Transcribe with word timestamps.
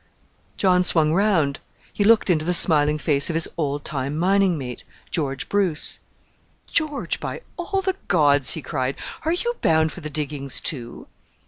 John 0.57 0.83
swung 0.83 1.13
round. 1.13 1.59
He 1.93 2.03
looked 2.03 2.31
into 2.31 2.43
the 2.43 2.55
smiling 2.55 2.97
face 2.97 3.29
of 3.29 3.35
his 3.35 3.47
old 3.55 3.85
time 3.85 4.17
mining 4.17 4.57
mate, 4.57 4.83
George 5.11 5.47
Bruce. 5.47 5.99
"George, 6.65 7.19
by 7.19 7.41
all 7.55 7.83
the 7.83 7.95
gods!" 8.07 8.53
he 8.53 8.63
cried. 8.63 8.95
"Are 9.25 9.31
you 9.33 9.53
bound 9.61 9.91
for 9.91 10.01
the 10.01 10.09
diggings, 10.09 10.59
too?" 10.59 11.05